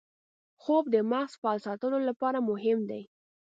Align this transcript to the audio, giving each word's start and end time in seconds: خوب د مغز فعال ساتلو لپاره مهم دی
خوب 0.61 0.83
د 0.93 0.95
مغز 1.11 1.33
فعال 1.41 1.59
ساتلو 1.67 1.99
لپاره 2.09 2.39
مهم 2.49 2.79
دی 2.89 3.01